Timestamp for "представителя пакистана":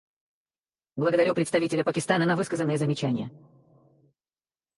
1.35-2.25